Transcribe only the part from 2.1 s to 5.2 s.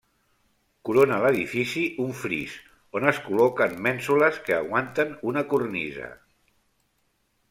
fris on es col·loquen mènsules que aguanten